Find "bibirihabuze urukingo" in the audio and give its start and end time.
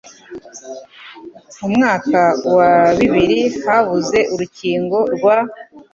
2.97-4.97